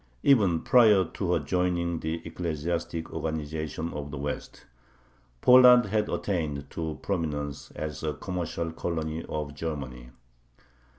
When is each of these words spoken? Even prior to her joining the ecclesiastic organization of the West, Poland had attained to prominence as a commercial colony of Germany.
Even 0.23 0.61
prior 0.61 1.05
to 1.05 1.33
her 1.33 1.37
joining 1.39 1.99
the 1.99 2.23
ecclesiastic 2.25 3.13
organization 3.13 3.93
of 3.93 4.09
the 4.09 4.17
West, 4.17 4.65
Poland 5.41 5.85
had 5.85 6.09
attained 6.09 6.67
to 6.71 6.97
prominence 7.03 7.69
as 7.75 8.01
a 8.01 8.15
commercial 8.15 8.71
colony 8.71 9.23
of 9.29 9.53
Germany. 9.53 10.09